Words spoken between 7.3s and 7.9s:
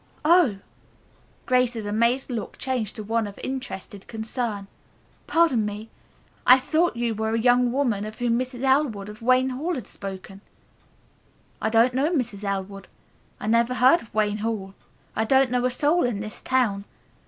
a young